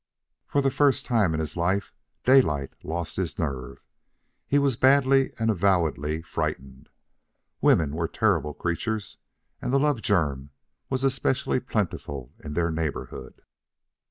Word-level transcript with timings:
For 0.47 0.61
the 0.63 0.71
first 0.71 1.05
time 1.05 1.35
in 1.35 1.39
his 1.39 1.55
life 1.55 1.93
Daylight 2.23 2.73
lost 2.81 3.17
his 3.17 3.37
nerve. 3.37 3.83
He 4.47 4.57
was 4.57 4.75
badly 4.75 5.29
and 5.37 5.51
avowedly 5.51 6.23
frightened. 6.23 6.89
Women 7.61 7.91
were 7.91 8.07
terrible 8.07 8.55
creatures, 8.55 9.17
and 9.61 9.71
the 9.71 9.77
love 9.77 10.01
germ 10.01 10.49
was 10.89 11.03
especially 11.03 11.59
plentiful 11.59 12.33
in 12.43 12.53
their 12.55 12.71
neighborhood. 12.71 13.43